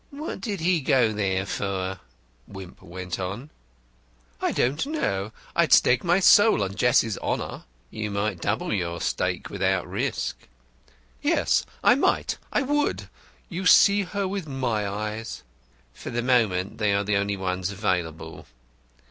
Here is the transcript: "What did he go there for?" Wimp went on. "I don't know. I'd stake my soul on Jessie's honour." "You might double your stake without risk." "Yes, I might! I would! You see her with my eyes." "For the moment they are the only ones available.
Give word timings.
"What 0.09 0.41
did 0.41 0.61
he 0.61 0.81
go 0.81 1.13
there 1.13 1.45
for?" 1.45 1.99
Wimp 2.47 2.81
went 2.81 3.19
on. 3.19 3.51
"I 4.41 4.51
don't 4.51 4.83
know. 4.87 5.31
I'd 5.55 5.71
stake 5.71 6.03
my 6.03 6.19
soul 6.19 6.63
on 6.63 6.73
Jessie's 6.73 7.19
honour." 7.19 7.65
"You 7.91 8.09
might 8.09 8.41
double 8.41 8.73
your 8.73 8.99
stake 8.99 9.51
without 9.51 9.87
risk." 9.87 10.37
"Yes, 11.21 11.67
I 11.83 11.93
might! 11.93 12.39
I 12.51 12.63
would! 12.63 13.09
You 13.47 13.67
see 13.67 14.01
her 14.01 14.27
with 14.27 14.47
my 14.47 14.87
eyes." 14.89 15.43
"For 15.93 16.09
the 16.09 16.23
moment 16.23 16.79
they 16.79 16.93
are 16.95 17.03
the 17.03 17.17
only 17.17 17.37
ones 17.37 17.69
available. 17.69 18.47